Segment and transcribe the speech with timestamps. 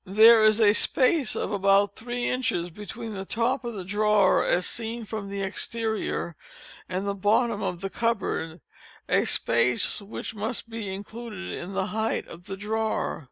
[0.03, 4.65] There is a space of about three inches between the top of the drawer as
[4.65, 6.35] seen from the exterior,
[6.89, 12.45] and the bottom of the cupboard—a space which must be included in the height of
[12.47, 13.19] the drawer.